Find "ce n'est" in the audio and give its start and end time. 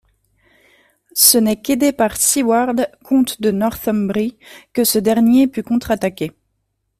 1.13-1.61